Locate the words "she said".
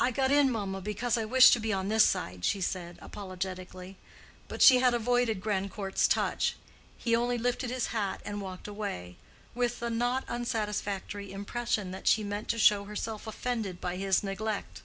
2.42-2.98